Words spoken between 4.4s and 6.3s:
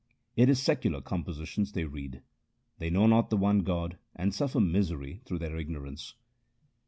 misery through their ignorance.